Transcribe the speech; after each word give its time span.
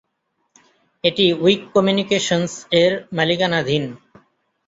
এটি 1.03 1.25
Week 1.41 1.61
Communications 1.73 2.53
এর 2.81 2.91
মালিকানাধীন। 3.17 3.83